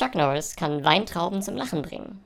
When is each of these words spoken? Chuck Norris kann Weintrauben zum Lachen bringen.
Chuck 0.00 0.14
Norris 0.14 0.56
kann 0.56 0.82
Weintrauben 0.82 1.42
zum 1.42 1.56
Lachen 1.56 1.82
bringen. 1.82 2.24